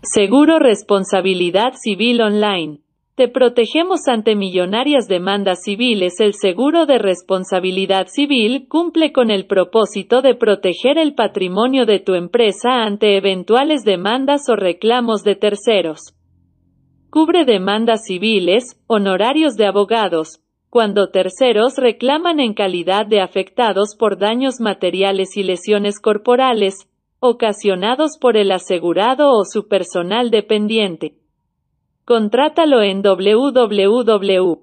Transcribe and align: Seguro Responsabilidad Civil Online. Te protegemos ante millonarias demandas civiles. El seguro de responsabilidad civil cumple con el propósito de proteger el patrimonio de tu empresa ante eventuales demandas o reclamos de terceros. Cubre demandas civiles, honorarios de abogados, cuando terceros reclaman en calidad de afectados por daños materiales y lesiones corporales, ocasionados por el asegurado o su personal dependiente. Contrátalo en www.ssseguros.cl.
Seguro 0.00 0.60
Responsabilidad 0.60 1.72
Civil 1.76 2.20
Online. 2.20 2.78
Te 3.16 3.26
protegemos 3.26 4.06
ante 4.06 4.36
millonarias 4.36 5.08
demandas 5.08 5.62
civiles. 5.64 6.20
El 6.20 6.34
seguro 6.34 6.86
de 6.86 6.98
responsabilidad 6.98 8.06
civil 8.08 8.68
cumple 8.68 9.10
con 9.12 9.32
el 9.32 9.46
propósito 9.46 10.22
de 10.22 10.36
proteger 10.36 10.98
el 10.98 11.16
patrimonio 11.16 11.84
de 11.84 11.98
tu 11.98 12.14
empresa 12.14 12.84
ante 12.84 13.16
eventuales 13.16 13.82
demandas 13.82 14.48
o 14.48 14.54
reclamos 14.54 15.24
de 15.24 15.34
terceros. 15.34 16.14
Cubre 17.10 17.44
demandas 17.44 18.04
civiles, 18.04 18.80
honorarios 18.86 19.56
de 19.56 19.66
abogados, 19.66 20.38
cuando 20.70 21.10
terceros 21.10 21.74
reclaman 21.76 22.38
en 22.38 22.54
calidad 22.54 23.04
de 23.04 23.20
afectados 23.20 23.96
por 23.98 24.16
daños 24.16 24.60
materiales 24.60 25.36
y 25.36 25.42
lesiones 25.42 25.98
corporales, 25.98 26.88
ocasionados 27.20 28.16
por 28.20 28.36
el 28.36 28.52
asegurado 28.52 29.32
o 29.36 29.44
su 29.44 29.66
personal 29.66 30.30
dependiente. 30.30 31.14
Contrátalo 32.04 32.82
en 32.82 33.02
www.ssseguros.cl. 33.02 34.58